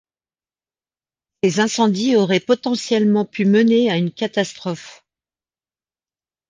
Ces 1.43 1.59
incendies 1.59 2.15
auraient 2.15 2.39
potentiellement 2.39 3.23
pu 3.23 3.45
mener 3.45 3.91
à 3.91 3.97
une 3.97 4.11
catastrophe. 4.11 5.03